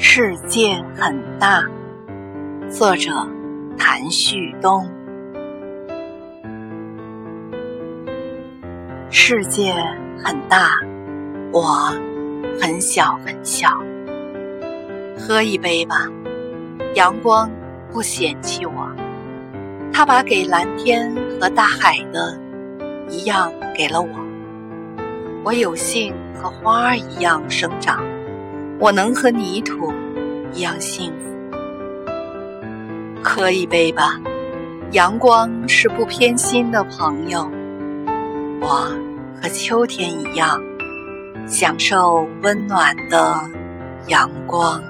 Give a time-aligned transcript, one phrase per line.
[0.00, 1.60] 世界很大，
[2.70, 3.10] 作者
[3.76, 4.88] 谭旭东。
[9.10, 9.74] 世界
[10.22, 10.78] 很大，
[11.52, 11.92] 我
[12.60, 13.76] 很小很小。
[15.18, 16.06] 喝一杯吧，
[16.94, 17.50] 阳光
[17.92, 18.88] 不嫌弃我，
[19.92, 22.38] 他把给蓝天和大海的，
[23.10, 24.08] 一样给了我。
[25.42, 28.00] 我有幸和花儿一样生长。
[28.80, 29.92] 我能和泥土
[30.52, 31.24] 一样幸福，
[33.24, 34.20] 喝一杯吧。
[34.92, 37.50] 阳光是不偏心的朋友，
[38.60, 38.88] 我
[39.42, 40.62] 和秋天一样，
[41.48, 43.34] 享受温暖的
[44.06, 44.80] 阳光。